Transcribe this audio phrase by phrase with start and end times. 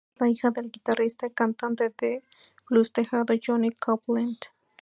[0.15, 2.23] Es la hija del guitarrista y cantante de
[2.67, 4.39] blues tejano Johnny Copeland.